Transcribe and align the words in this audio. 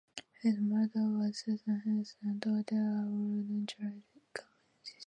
His 0.41 0.57
mother 0.57 0.89
was 1.09 1.37
Susan 1.43 1.79
Henrietta, 1.85 2.33
daughter 2.39 3.03
of 3.03 3.11
Lord 3.11 3.67
George 3.67 4.01
Cavendish. 4.33 4.95